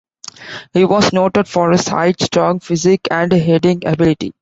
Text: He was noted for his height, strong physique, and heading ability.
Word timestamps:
He 0.73 0.83
was 0.83 1.13
noted 1.13 1.47
for 1.47 1.69
his 1.71 1.87
height, 1.87 2.19
strong 2.23 2.59
physique, 2.59 3.07
and 3.11 3.31
heading 3.31 3.85
ability. 3.85 4.33